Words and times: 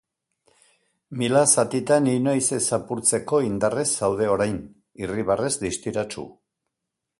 Mila 1.21 1.43
zatitan 1.57 2.07
inoiz 2.13 2.47
ez 2.57 2.63
apurtzeko, 2.79 3.43
indarrez 3.49 3.85
zaude 4.01 4.33
orain, 4.39 4.59
irribarrez 5.05 5.55
distiratsu. 5.67 6.29